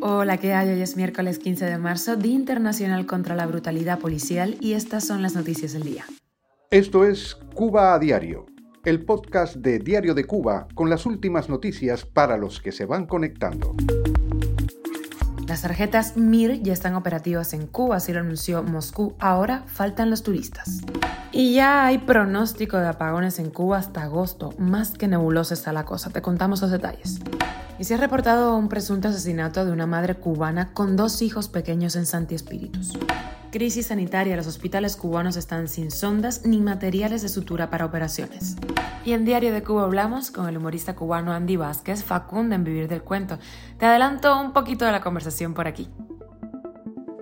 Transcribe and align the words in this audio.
Hola, 0.00 0.38
¿qué 0.38 0.54
hay? 0.54 0.70
Hoy 0.70 0.80
es 0.80 0.96
miércoles 0.96 1.38
15 1.38 1.66
de 1.66 1.76
marzo, 1.76 2.16
Día 2.16 2.34
Internacional 2.34 3.04
contra 3.04 3.34
la 3.34 3.46
Brutalidad 3.46 3.98
Policial 3.98 4.56
y 4.60 4.72
estas 4.72 5.06
son 5.06 5.22
las 5.22 5.34
noticias 5.34 5.72
del 5.72 5.82
día. 5.82 6.04
Esto 6.70 7.04
es 7.04 7.36
Cuba 7.54 7.94
a 7.94 7.98
Diario, 7.98 8.46
el 8.84 9.04
podcast 9.04 9.56
de 9.56 9.78
Diario 9.78 10.14
de 10.14 10.24
Cuba 10.24 10.66
con 10.74 10.88
las 10.88 11.04
últimas 11.04 11.48
noticias 11.48 12.06
para 12.06 12.38
los 12.38 12.60
que 12.60 12.72
se 12.72 12.86
van 12.86 13.06
conectando. 13.06 13.74
Las 15.46 15.62
tarjetas 15.62 16.16
MIR 16.16 16.62
ya 16.62 16.72
están 16.72 16.94
operativas 16.94 17.52
en 17.52 17.66
Cuba, 17.66 17.96
así 17.96 18.12
lo 18.12 18.20
anunció 18.20 18.62
Moscú. 18.62 19.16
Ahora 19.18 19.64
faltan 19.66 20.08
los 20.08 20.22
turistas. 20.22 20.80
Y 21.32 21.54
ya 21.54 21.86
hay 21.86 21.98
pronóstico 21.98 22.76
de 22.78 22.88
apagones 22.88 23.38
en 23.38 23.50
Cuba 23.50 23.78
hasta 23.78 24.02
agosto. 24.02 24.52
Más 24.58 24.90
que 24.90 25.06
nebulosa 25.06 25.54
está 25.54 25.72
la 25.72 25.84
cosa. 25.84 26.10
Te 26.10 26.22
contamos 26.22 26.60
los 26.60 26.72
detalles. 26.72 27.20
Y 27.78 27.84
se 27.84 27.94
ha 27.94 27.98
reportado 27.98 28.56
un 28.56 28.68
presunto 28.68 29.08
asesinato 29.08 29.64
de 29.64 29.70
una 29.70 29.86
madre 29.86 30.16
cubana 30.16 30.72
con 30.72 30.96
dos 30.96 31.22
hijos 31.22 31.48
pequeños 31.48 31.94
en 31.94 32.04
Santi 32.04 32.34
Espíritus. 32.34 32.98
Crisis 33.52 33.86
sanitaria. 33.86 34.36
Los 34.36 34.48
hospitales 34.48 34.96
cubanos 34.96 35.36
están 35.36 35.68
sin 35.68 35.92
sondas 35.92 36.44
ni 36.44 36.60
materiales 36.60 37.22
de 37.22 37.28
sutura 37.28 37.70
para 37.70 37.86
operaciones. 37.86 38.56
Y 39.04 39.12
en 39.12 39.24
Diario 39.24 39.52
de 39.52 39.62
Cuba 39.62 39.84
hablamos 39.84 40.32
con 40.32 40.48
el 40.48 40.56
humorista 40.56 40.96
cubano 40.96 41.32
Andy 41.32 41.56
Vázquez, 41.56 42.02
Facundo 42.02 42.56
en 42.56 42.64
Vivir 42.64 42.88
del 42.88 43.02
Cuento. 43.02 43.38
Te 43.78 43.86
adelanto 43.86 44.38
un 44.40 44.52
poquito 44.52 44.84
de 44.84 44.92
la 44.92 45.00
conversación 45.00 45.54
por 45.54 45.68
aquí. 45.68 45.88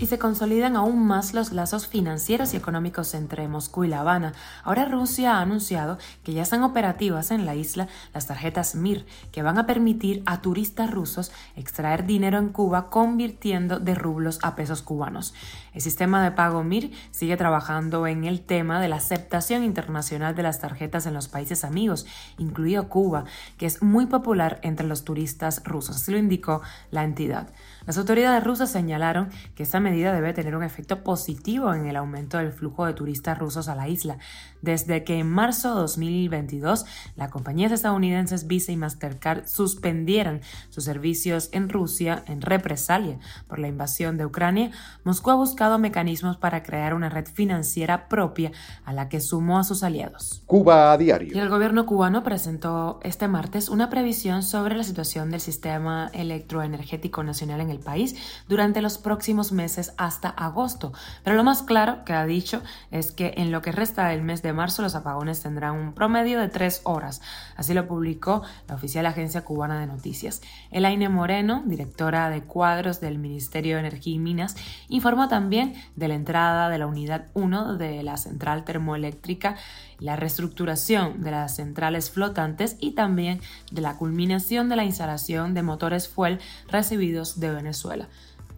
y 0.00 0.06
se 0.06 0.18
consolidan 0.18 0.74
aún 0.74 1.06
más 1.06 1.34
los 1.34 1.52
lazos 1.52 1.86
financieros 1.86 2.52
y 2.52 2.56
económicos 2.56 3.14
entre 3.14 3.46
Moscú 3.46 3.84
y 3.84 3.88
La 3.88 4.00
Habana. 4.00 4.32
Ahora 4.64 4.86
Rusia 4.86 5.36
ha 5.36 5.40
anunciado 5.40 5.98
que 6.24 6.32
ya 6.32 6.42
están 6.42 6.64
operativas 6.64 7.30
en 7.30 7.46
la 7.46 7.54
isla 7.54 7.86
las 8.12 8.26
tarjetas 8.26 8.74
MIR, 8.74 9.06
que 9.30 9.42
van 9.42 9.56
a 9.56 9.66
permitir 9.66 10.24
a 10.26 10.40
turistas 10.40 10.90
rusos 10.90 11.30
extraer 11.54 12.06
dinero 12.06 12.38
en 12.38 12.48
Cuba 12.48 12.90
convirtiendo 12.90 13.78
de 13.78 13.94
rublos 13.94 14.40
a 14.42 14.56
pesos 14.56 14.82
cubanos. 14.82 15.32
El 15.74 15.80
sistema 15.80 16.24
de 16.24 16.32
pago 16.32 16.64
MIR 16.64 16.90
sigue 17.12 17.36
trabajando 17.36 18.08
en 18.08 18.24
el 18.24 18.40
tema 18.40 18.80
de 18.80 18.88
la 18.88 18.96
aceptación 18.96 19.62
internacional 19.62 20.34
de 20.34 20.42
las 20.42 20.58
tarjetas 20.58 21.06
en 21.06 21.14
los 21.14 21.28
países 21.28 21.62
amigos, 21.62 22.04
incluido 22.36 22.88
Cuba, 22.88 23.26
que 23.58 23.66
es 23.66 23.80
muy 23.80 24.06
popular 24.06 24.58
entre 24.62 24.88
los 24.88 25.04
turistas 25.04 25.62
rusos, 25.64 25.96
así 25.96 26.10
lo 26.10 26.18
indicó 26.18 26.62
la 26.90 27.04
entidad. 27.04 27.48
Las 27.86 27.98
autoridades 27.98 28.42
rusas 28.42 28.70
señalaron 28.70 29.28
que 29.54 29.62
esta 29.62 29.78
medida 29.78 30.12
debe 30.12 30.32
tener 30.32 30.56
un 30.56 30.62
efecto 30.62 31.02
positivo 31.02 31.74
en 31.74 31.86
el 31.86 31.96
aumento 31.96 32.38
del 32.38 32.52
flujo 32.52 32.86
de 32.86 32.94
turistas 32.94 33.38
rusos 33.38 33.68
a 33.68 33.74
la 33.74 33.88
isla, 33.88 34.18
desde 34.62 35.04
que 35.04 35.18
en 35.18 35.30
marzo 35.30 35.74
de 35.74 35.80
2022 35.82 36.86
las 37.16 37.30
compañías 37.30 37.72
estadounidenses 37.72 38.46
Visa 38.46 38.72
y 38.72 38.76
Mastercard 38.76 39.46
suspendieran 39.46 40.40
sus 40.70 40.84
servicios 40.84 41.50
en 41.52 41.68
Rusia 41.68 42.24
en 42.26 42.40
represalia 42.40 43.18
por 43.46 43.58
la 43.58 43.68
invasión 43.68 44.16
de 44.16 44.26
Ucrania, 44.26 44.70
Moscú 45.04 45.30
ha 45.30 45.34
buscado 45.34 45.78
mecanismos 45.78 46.36
para 46.36 46.62
crear 46.62 46.94
una 46.94 47.08
red 47.08 47.26
financiera 47.26 48.08
propia 48.08 48.52
a 48.84 48.92
la 48.92 49.08
que 49.08 49.20
sumó 49.20 49.58
a 49.58 49.64
sus 49.64 49.82
aliados. 49.82 50.42
Cuba 50.46 50.92
a 50.92 50.98
diario. 50.98 51.36
Y 51.36 51.38
el 51.38 51.48
gobierno 51.48 51.86
cubano 51.86 52.22
presentó 52.22 53.00
este 53.02 53.28
martes 53.28 53.68
una 53.68 53.90
previsión 53.90 54.42
sobre 54.42 54.76
la 54.76 54.84
situación 54.84 55.30
del 55.30 55.40
sistema 55.40 56.10
electroenergético 56.12 57.22
nacional 57.22 57.60
en 57.60 57.70
el 57.70 57.73
país 57.80 58.16
durante 58.48 58.82
los 58.82 58.98
próximos 58.98 59.52
meses 59.52 59.92
hasta 59.96 60.28
agosto. 60.28 60.92
Pero 61.22 61.36
lo 61.36 61.44
más 61.44 61.62
claro 61.62 62.04
que 62.04 62.12
ha 62.12 62.26
dicho 62.26 62.62
es 62.90 63.12
que 63.12 63.34
en 63.36 63.52
lo 63.52 63.62
que 63.62 63.72
resta 63.72 64.08
del 64.08 64.22
mes 64.22 64.42
de 64.42 64.52
marzo 64.52 64.82
los 64.82 64.94
apagones 64.94 65.42
tendrán 65.42 65.76
un 65.76 65.92
promedio 65.94 66.40
de 66.40 66.48
tres 66.48 66.80
horas. 66.84 67.20
Así 67.56 67.74
lo 67.74 67.86
publicó 67.86 68.42
la 68.68 68.74
oficial 68.74 69.06
agencia 69.06 69.44
cubana 69.44 69.80
de 69.80 69.86
noticias. 69.86 70.42
Elaine 70.70 71.08
Moreno, 71.08 71.62
directora 71.66 72.30
de 72.30 72.42
cuadros 72.42 73.00
del 73.00 73.18
Ministerio 73.18 73.76
de 73.76 73.80
Energía 73.80 74.14
y 74.14 74.18
Minas, 74.18 74.56
informó 74.88 75.28
también 75.28 75.74
de 75.96 76.08
la 76.08 76.14
entrada 76.14 76.68
de 76.68 76.78
la 76.78 76.86
unidad 76.86 77.26
1 77.34 77.76
de 77.76 78.02
la 78.02 78.16
central 78.16 78.64
termoeléctrica, 78.64 79.56
la 79.98 80.16
reestructuración 80.16 81.22
de 81.22 81.30
las 81.30 81.56
centrales 81.56 82.10
flotantes 82.10 82.76
y 82.80 82.92
también 82.92 83.40
de 83.70 83.80
la 83.80 83.96
culminación 83.96 84.68
de 84.68 84.76
la 84.76 84.84
instalación 84.84 85.54
de 85.54 85.62
motores 85.62 86.08
fuel 86.08 86.40
recibidos 86.68 87.40
de 87.40 87.50
Venezuela. 87.50 88.08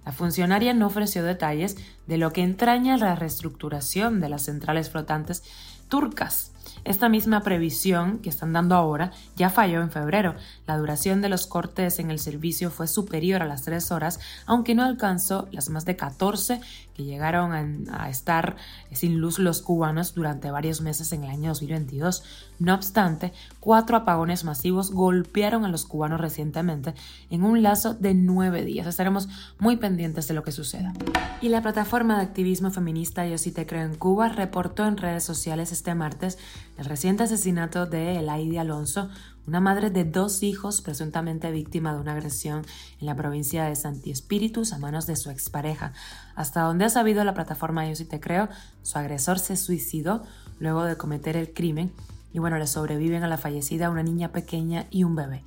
La 0.05 0.13
funcionaria 0.13 0.73
no 0.73 0.87
ofreció 0.87 1.25
detalles 1.25 1.77
de 2.07 2.17
lo 2.17 2.33
que 2.33 2.43
entraña 2.43 2.97
la 2.97 3.17
reestructuración 3.17 4.21
de 4.21 4.29
las 4.29 4.43
centrales 4.43 4.89
flotantes 4.89 5.43
turcas. 5.89 6.53
Esta 6.85 7.09
misma 7.09 7.43
previsión 7.43 8.19
que 8.19 8.29
están 8.29 8.53
dando 8.53 8.77
ahora 8.77 9.11
ya 9.35 9.51
falló 9.51 9.83
en 9.83 9.91
febrero. 9.91 10.37
La 10.69 10.77
duración 10.77 11.21
de 11.21 11.29
los 11.29 11.49
cortes 11.49 11.99
en 11.99 12.13
el 12.13 12.21
servicio 12.21 12.71
fue 12.71 12.87
superior 12.87 13.43
a 13.43 13.47
las 13.47 13.63
tres 13.63 13.91
horas, 13.91 14.21
aunque 14.47 14.77
no 14.77 14.85
alcanzó 14.85 15.49
las 15.51 15.69
más 15.69 15.85
de 15.85 15.97
14 15.97 16.61
que 16.97 17.05
llegaron 17.05 17.53
a, 17.91 18.09
estar 18.09 18.57
sin 18.91 19.19
luz 19.19 19.39
los 19.39 19.61
cubanos 19.61 20.15
durante 20.15 20.51
varios 20.51 20.81
meses 20.81 21.13
en 21.13 21.25
el 21.25 21.31
año 21.31 21.51
2022. 21.51 22.23
No 22.59 22.75
obstante, 22.75 23.35
cuatro 23.61 23.99
apagones 23.99 24.45
masivos 24.45 24.91
golpearon 24.93 25.67
a 25.67 25.69
los 25.69 25.85
cubanos 25.85 26.21
recientemente 26.21 26.95
en 27.29 27.45
un 27.45 27.63
lazo 27.63 27.93
de 27.93 28.15
nueve 28.15 28.65
días. 28.65 28.87
Estaremos 28.87 29.29
muy 29.59 29.77
pendientes 29.77 30.27
de 30.27 30.33
lo 30.33 30.43
que 30.43 30.53
suceda. 30.53 30.95
Y 31.43 31.51
la 31.51 31.61
plataforma 31.61 32.17
de 32.17 32.23
activismo 32.23 32.71
feminista 32.71 33.27
Yo 33.27 33.37
sí 33.37 33.53
te 33.53 33.67
creo 33.67 33.83
en 33.83 33.97
Cuba 33.97 34.31
reportó 34.31 34.87
en 34.87 34.97
redes 34.97 35.25
sociales 35.25 35.73
este 35.73 35.95
martes 35.95 36.39
el 36.79 36.87
reciente 36.87 37.25
asesinato 37.25 37.85
de 37.85 38.19
Elaidi 38.19 38.57
Alonso, 38.57 39.11
una 39.47 39.61
madre 39.61 39.91
de 39.91 40.05
dos 40.05 40.43
hijos 40.43 40.81
presuntamente 40.81 41.51
víctima 41.53 41.95
de 41.95 42.01
una 42.01 42.13
agresión 42.13 42.65
en 43.01 43.07
la 43.07 43.15
provincia 43.15 43.65
de 43.65 43.77
Santi 43.77 44.11
Espíritus 44.11 44.73
a 44.73 44.79
manos 44.79 45.07
de 45.07 45.17
su 45.17 45.31
expareja. 45.31 45.93
Hasta 46.35 46.63
donde 46.63 46.85
ha 46.85 46.89
sabido 46.89 47.23
la 47.25 47.35
plataforma 47.35 47.87
Yo 47.89 47.95
sí 47.95 48.05
te 48.05 48.21
creo, 48.21 48.49
su 48.83 48.99
agresor 48.99 49.39
se 49.39 49.57
suicidó 49.57 50.23
luego 50.59 50.85
de 50.85 50.97
cometer 50.97 51.37
el 51.37 51.53
crimen 51.53 51.93
y 52.33 52.39
bueno, 52.39 52.59
le 52.59 52.67
sobreviven 52.67 53.23
a 53.23 53.29
la 53.29 53.39
fallecida 53.39 53.89
una 53.89 54.03
niña 54.03 54.33
pequeña 54.33 54.87
y 54.91 55.05
un 55.05 55.15
bebé. 55.15 55.43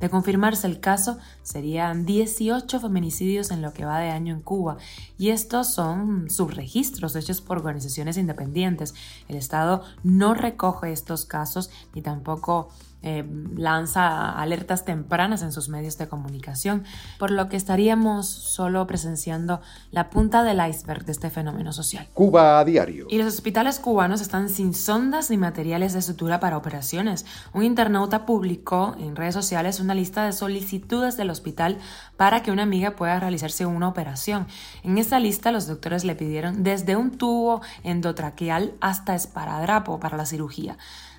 De 0.00 0.10
confirmarse 0.10 0.66
el 0.66 0.80
caso, 0.80 1.18
serían 1.42 2.04
18 2.04 2.80
feminicidios 2.80 3.52
en 3.52 3.62
lo 3.62 3.72
que 3.72 3.84
va 3.84 4.00
de 4.00 4.10
año 4.10 4.34
en 4.34 4.42
Cuba, 4.42 4.76
y 5.16 5.30
estos 5.30 5.72
son 5.72 6.28
subregistros 6.28 7.14
hechos 7.14 7.40
por 7.40 7.58
organizaciones 7.58 8.16
independientes. 8.16 8.94
El 9.28 9.36
Estado 9.36 9.84
no 10.02 10.34
recoge 10.34 10.92
estos 10.92 11.24
casos 11.24 11.70
ni 11.94 12.02
tampoco 12.02 12.70
eh, 13.06 13.22
lanza 13.54 14.30
alertas 14.30 14.86
tempranas 14.86 15.42
en 15.42 15.52
sus 15.52 15.68
medios 15.68 15.98
de 15.98 16.08
comunicación, 16.08 16.84
por 17.18 17.30
lo 17.30 17.50
que 17.50 17.58
estaríamos 17.58 18.26
solo 18.26 18.86
presenciando 18.86 19.60
la 19.90 20.08
punta 20.08 20.42
del 20.42 20.66
iceberg 20.66 21.04
de 21.04 21.12
este 21.12 21.28
fenómeno 21.28 21.74
social. 21.74 22.08
Cuba 22.14 22.58
a 22.58 22.64
diario. 22.64 23.06
Y 23.10 23.18
los 23.18 23.26
hospitales 23.26 23.78
cubanos 23.78 24.22
están 24.22 24.48
sin 24.48 24.72
sondas 24.72 25.28
ni 25.28 25.36
materiales 25.36 25.92
de 25.92 26.00
sutura 26.00 26.40
para 26.40 26.56
operaciones. 26.56 27.26
Un 27.52 27.64
internauta 27.64 28.24
publicó 28.24 28.96
en 28.98 29.16
redes 29.16 29.34
sociales 29.34 29.80
una 29.80 29.94
lista 29.94 30.24
de 30.24 30.32
solicitudes 30.32 31.18
del 31.18 31.28
hospital 31.28 31.76
para 32.16 32.42
que 32.42 32.52
una 32.52 32.62
amiga 32.62 32.96
pueda 32.96 33.20
realizarse 33.20 33.66
una 33.66 33.86
operación. 33.86 34.46
En 34.82 34.96
esta 34.96 35.20
lista 35.20 35.52
los 35.52 35.66
doctores 35.66 36.04
le 36.04 36.14
pidieron 36.14 36.62
desde 36.62 36.96
un 36.96 37.18
tubo 37.18 37.60
endotraqueal 37.82 38.72
hasta 38.80 39.14
esparadrapo 39.14 40.00
para 40.00 40.16
la 40.16 40.24
cirugía. 40.24 40.78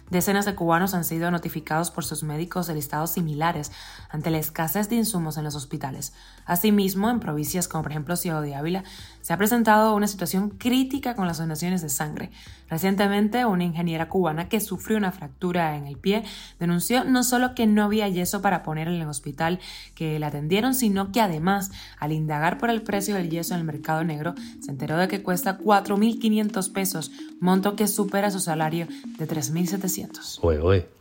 Decenas 0.10 0.46
de 0.46 0.54
cubanos 0.54 0.94
han 0.94 1.04
sido 1.04 1.32
notificados 1.32 1.90
por 1.90 2.06
sus 2.06 2.22
médicos 2.22 2.68
de 2.68 2.76
listados 2.76 3.12
similares 3.12 3.72
ante 4.10 4.30
la 4.30 4.38
escasez 4.38 4.88
de 4.88 4.98
insumos 4.98 5.38
en 5.38 5.44
los 5.44 5.56
hospitales. 5.56 6.14
Asimismo, 6.46 7.10
en 7.10 7.20
provincias 7.20 7.68
como 7.68 7.84
por 7.84 7.92
ejemplo 7.92 8.16
Ciudad 8.16 8.42
de 8.44 8.54
Ávila, 8.54 8.84
se 9.26 9.34
ha 9.34 9.38
presentado 9.38 9.96
una 9.96 10.06
situación 10.06 10.52
crítica 10.52 11.16
con 11.16 11.26
las 11.26 11.40
donaciones 11.40 11.82
de 11.82 11.90
sangre. 11.90 12.30
Recientemente, 12.70 13.44
una 13.44 13.64
ingeniera 13.64 14.08
cubana 14.08 14.50
que 14.50 14.60
sufrió 14.60 14.98
una 14.98 15.12
fractura 15.12 15.78
en 15.78 15.88
el 15.88 15.98
pie 15.98 16.24
denunció 16.60 17.04
no 17.06 17.24
solo 17.24 17.56
que 17.56 17.66
no 17.66 17.84
había 17.84 18.08
yeso 18.08 18.44
para 18.44 18.62
poner 18.62 18.88
en 18.88 19.02
el 19.02 19.08
hospital 19.08 19.60
que 19.96 20.20
la 20.20 20.28
atendieron, 20.28 20.76
sino 20.76 21.12
que 21.12 21.22
además, 21.22 21.72
al 21.98 22.12
indagar 22.12 22.60
por 22.60 22.70
el 22.70 22.84
precio 22.84 23.16
del 23.16 23.32
yeso 23.32 23.56
en 23.56 23.62
el 23.62 23.66
mercado 23.66 24.04
negro, 24.04 24.36
se 24.62 24.70
enteró 24.70 24.96
de 24.96 25.08
que 25.08 25.24
cuesta 25.24 25.58
4.500 25.58 26.72
pesos, 26.72 27.12
monto 27.40 27.76
que 27.76 27.88
supera 27.88 28.30
su 28.30 28.40
salario 28.40 28.88
de 29.18 29.28
3.700. 29.28 30.40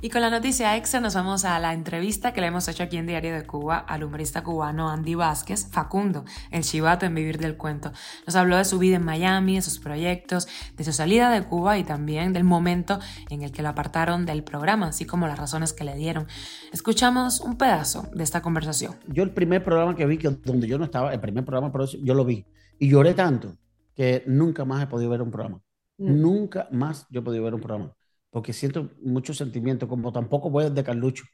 Y 0.00 0.08
con 0.08 0.22
la 0.22 0.30
noticia 0.30 0.76
extra 0.78 0.98
nos 1.00 1.14
vamos 1.14 1.44
a 1.44 1.58
la 1.58 1.74
entrevista 1.74 2.32
que 2.32 2.40
le 2.40 2.46
hemos 2.46 2.68
hecho 2.68 2.84
aquí 2.84 2.96
en 2.96 3.06
Diario 3.06 3.34
de 3.34 3.44
Cuba 3.44 3.84
al 3.86 4.02
humorista 4.02 4.42
cubano 4.42 4.88
Andy 4.88 5.14
Vázquez, 5.14 5.68
Facundo, 5.70 6.24
el 6.50 6.62
chivato 6.62 7.04
en 7.04 7.14
Vivir 7.14 7.36
del 7.36 7.58
Cuento. 7.58 7.92
Nos 8.26 8.36
habló 8.36 8.56
de 8.56 8.64
su 8.64 8.78
vida 8.78 8.96
en 8.96 9.04
Miami, 9.04 9.56
de 9.56 9.62
sus 9.62 9.78
proyectos, 9.78 10.48
de 10.76 10.84
su 10.84 10.92
salida 10.92 11.30
de 11.30 11.44
Cuba 11.44 11.78
y 11.78 11.84
también 11.84 12.32
del 12.32 12.44
momento 12.44 12.98
en 13.30 13.42
el 13.42 13.52
que 13.52 13.62
lo 13.62 13.68
apartaron 13.68 14.26
del 14.26 14.42
programa, 14.44 14.88
así 14.88 15.04
como 15.04 15.26
las 15.26 15.38
razones 15.38 15.72
que 15.72 15.84
le 15.84 15.94
dieron. 15.94 16.26
Escuchamos 16.72 17.40
un 17.40 17.56
pedazo 17.56 18.08
de 18.14 18.24
esta 18.24 18.42
conversación. 18.42 18.96
Yo 19.08 19.22
el 19.22 19.30
primer 19.30 19.62
programa 19.62 19.94
que 19.94 20.06
vi, 20.06 20.18
que 20.18 20.30
donde 20.30 20.66
yo 20.66 20.78
no 20.78 20.84
estaba, 20.84 21.12
el 21.12 21.20
primer 21.20 21.44
programa, 21.44 21.72
yo 22.02 22.14
lo 22.14 22.24
vi 22.24 22.44
y 22.78 22.88
lloré 22.88 23.14
tanto 23.14 23.56
que 23.94 24.24
nunca 24.26 24.64
más 24.64 24.82
he 24.82 24.86
podido 24.86 25.10
ver 25.10 25.22
un 25.22 25.30
programa. 25.30 25.60
Mm. 25.98 26.20
Nunca 26.20 26.68
más 26.72 27.06
yo 27.10 27.20
he 27.20 27.22
podido 27.22 27.44
ver 27.44 27.54
un 27.54 27.60
programa. 27.60 27.92
porque 28.30 28.52
siento 28.52 28.90
mucho 29.00 29.32
sentimiento, 29.32 29.86
como 29.86 30.12
tampoco 30.12 30.50
voy 30.50 30.68
de 30.68 30.82
Carlucho. 30.82 31.24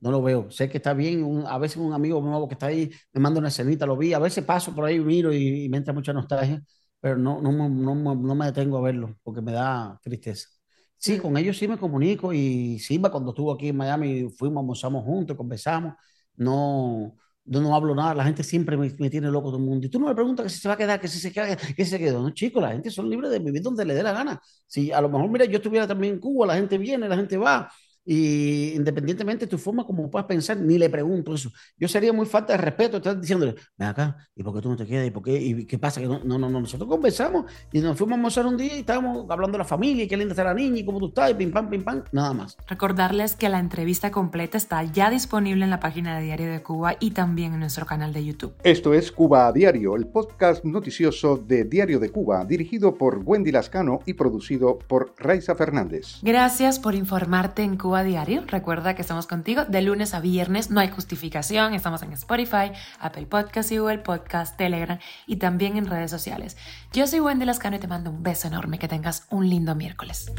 No 0.00 0.10
lo 0.10 0.22
veo. 0.22 0.50
Sé 0.50 0.68
que 0.68 0.78
está 0.78 0.94
bien. 0.94 1.44
a 1.46 1.58
veces 1.58 1.76
un 1.76 1.92
amigo 1.92 2.20
nuevo 2.20 2.48
que 2.48 2.54
está 2.54 2.66
ahí 2.66 2.90
me 3.12 3.20
manda 3.20 3.38
una 3.38 3.48
escenita, 3.48 3.86
lo 3.86 3.96
vi. 3.96 4.12
A 4.14 4.18
veces 4.18 4.44
paso 4.44 4.74
por 4.74 4.84
ahí, 4.84 4.98
miro 5.00 5.32
y, 5.32 5.68
me 5.68 5.76
entra 5.78 5.92
mucha 5.92 6.12
nostalgia, 6.12 6.62
pero 7.00 7.16
no, 7.16 7.40
no, 7.40 7.52
no, 7.52 8.34
me 8.34 8.46
detengo 8.46 8.78
a 8.78 8.80
verlo 8.82 9.16
porque 9.22 9.42
me 9.42 9.52
da 9.52 9.98
tristeza. 10.02 10.48
Sí, 10.96 11.18
con 11.18 11.36
ellos 11.36 11.56
sí 11.56 11.66
me 11.68 11.78
comunico 11.78 12.32
y 12.32 12.78
Simba 12.78 13.10
cuando 13.10 13.30
estuvo 13.30 13.52
aquí 13.52 13.68
en 13.68 13.76
Miami 13.76 14.28
fuimos, 14.30 14.60
almorzamos 14.62 15.04
juntos, 15.04 15.36
conversamos. 15.36 15.94
No, 16.36 17.16
yo 17.44 17.60
no 17.60 17.74
hablo 17.74 17.94
nada, 17.94 18.14
la 18.14 18.24
gente 18.24 18.42
siempre 18.42 18.76
me, 18.76 18.90
tiene 18.90 19.30
loco 19.30 19.48
todo 19.48 19.58
el 19.58 19.64
mundo. 19.64 19.86
Y 19.86 19.90
tú 19.90 19.98
no 19.98 20.06
me 20.08 20.14
preguntas 20.14 20.44
que 20.44 20.50
si 20.50 20.60
se 20.60 20.68
va 20.68 20.74
a 20.74 20.76
quedar, 20.76 21.00
que 21.00 21.08
si 21.08 21.18
se 21.18 21.32
queda, 21.32 21.56
que 21.56 21.84
se 21.84 21.98
quedó. 21.98 22.22
No, 22.22 22.30
chicos, 22.30 22.62
la 22.62 22.72
gente 22.72 22.90
son 22.90 23.08
libres 23.10 23.30
de 23.30 23.38
vivir 23.38 23.62
donde 23.62 23.84
le 23.84 23.94
dé 23.94 24.02
la 24.02 24.12
gana. 24.12 24.40
Si 24.66 24.92
a 24.92 25.00
lo 25.00 25.08
mejor, 25.08 25.28
mira, 25.30 25.44
yo 25.46 25.56
estuviera 25.56 25.86
también 25.86 26.14
en 26.14 26.20
Cuba, 26.20 26.46
la 26.46 26.54
gente 26.56 26.78
viene, 26.78 27.08
la 27.08 27.16
gente 27.16 27.36
va. 27.36 27.70
Y 28.12 28.72
independientemente 28.74 29.46
de 29.46 29.50
tu 29.50 29.56
forma 29.56 29.86
como 29.86 30.10
puedas 30.10 30.26
pensar, 30.26 30.56
ni 30.56 30.78
le 30.78 30.90
pregunto 30.90 31.32
eso. 31.32 31.52
Yo 31.78 31.86
sería 31.86 32.12
muy 32.12 32.26
falta 32.26 32.54
de 32.54 32.56
respeto 32.56 32.96
estar 32.96 33.20
diciéndole, 33.20 33.54
ven 33.78 33.88
acá, 33.88 34.28
¿y 34.34 34.42
por 34.42 34.52
qué 34.52 34.60
tú 34.60 34.68
no 34.68 34.76
te 34.76 34.84
quedas? 34.84 35.06
¿Y 35.06 35.12
por 35.12 35.22
qué? 35.22 35.40
¿Y 35.40 35.64
qué 35.64 35.78
pasa? 35.78 36.00
Que 36.00 36.08
no, 36.08 36.18
no, 36.24 36.36
no, 36.36 36.50
nosotros 36.50 36.90
conversamos 36.90 37.44
y 37.72 37.78
nos 37.78 37.96
fuimos 37.96 38.14
a 38.14 38.16
almorzar 38.16 38.46
un 38.46 38.56
día 38.56 38.74
y 38.74 38.80
estábamos 38.80 39.30
hablando 39.30 39.52
de 39.52 39.58
la 39.58 39.64
familia 39.64 40.02
y 40.02 40.08
qué 40.08 40.16
linda 40.16 40.32
está 40.32 40.42
la 40.42 40.54
niña 40.54 40.78
y 40.78 40.84
cómo 40.84 40.98
tú 40.98 41.06
estás 41.06 41.30
y 41.30 41.34
pim 41.34 41.52
pam, 41.52 41.70
pim 41.70 41.84
pam, 41.84 42.02
nada 42.10 42.32
más. 42.32 42.56
Recordarles 42.66 43.36
que 43.36 43.48
la 43.48 43.60
entrevista 43.60 44.10
completa 44.10 44.58
está 44.58 44.82
ya 44.82 45.08
disponible 45.08 45.62
en 45.62 45.70
la 45.70 45.78
página 45.78 46.18
de 46.18 46.24
Diario 46.24 46.50
de 46.50 46.64
Cuba 46.64 46.96
y 46.98 47.12
también 47.12 47.54
en 47.54 47.60
nuestro 47.60 47.86
canal 47.86 48.12
de 48.12 48.24
YouTube. 48.24 48.54
Esto 48.64 48.92
es 48.92 49.12
Cuba 49.12 49.46
a 49.46 49.52
Diario, 49.52 49.94
el 49.94 50.08
podcast 50.08 50.64
noticioso 50.64 51.36
de 51.36 51.62
Diario 51.62 52.00
de 52.00 52.08
Cuba, 52.08 52.44
dirigido 52.44 52.92
por 52.96 53.22
Wendy 53.24 53.52
Lascano 53.52 54.00
y 54.04 54.14
producido 54.14 54.80
por 54.80 55.14
Raiza 55.16 55.54
Fernández. 55.54 56.18
Gracias 56.22 56.80
por 56.80 56.96
informarte 56.96 57.62
en 57.62 57.76
Cuba 57.76 57.99
Diario. 58.02 58.44
Recuerda 58.46 58.94
que 58.94 59.02
estamos 59.02 59.26
contigo 59.26 59.64
de 59.64 59.82
lunes 59.82 60.14
a 60.14 60.20
viernes, 60.20 60.70
no 60.70 60.80
hay 60.80 60.88
justificación, 60.88 61.74
estamos 61.74 62.02
en 62.02 62.12
Spotify, 62.12 62.72
Apple 62.98 63.26
Podcast 63.26 63.72
y 63.72 63.78
Google 63.78 63.98
Podcast, 63.98 64.56
Telegram 64.56 64.98
y 65.26 65.36
también 65.36 65.76
en 65.76 65.86
redes 65.86 66.10
sociales. 66.10 66.56
Yo 66.92 67.06
soy 67.06 67.20
Wendy 67.20 67.44
Lascano 67.44 67.76
y 67.76 67.78
te 67.80 67.88
mando 67.88 68.10
un 68.10 68.22
beso 68.22 68.48
enorme, 68.48 68.78
que 68.78 68.88
tengas 68.88 69.26
un 69.30 69.48
lindo 69.48 69.74
miércoles. 69.74 70.30